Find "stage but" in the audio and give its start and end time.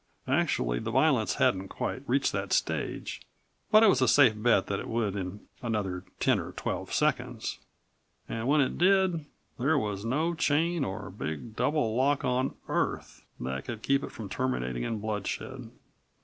2.51-3.83